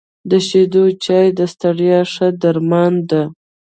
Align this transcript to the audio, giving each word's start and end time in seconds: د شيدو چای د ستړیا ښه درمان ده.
د 0.29 0.31
شيدو 0.47 0.83
چای 1.03 1.27
د 1.37 1.39
ستړیا 1.53 1.99
ښه 2.13 2.27
درمان 2.41 2.93
ده. 3.09 3.21